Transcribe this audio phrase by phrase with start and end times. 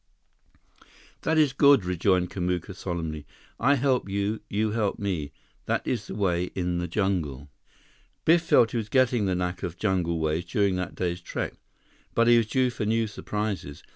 [1.21, 3.27] "That is good," rejoined Kamuka solemnly.
[3.59, 4.41] "I help you.
[4.49, 5.31] You help me.
[5.67, 7.51] That is the way in the jungle."
[8.25, 11.53] Biff felt that he was getting the knack of jungle ways during that day's trek,
[12.15, 13.83] but he was due for new surprises.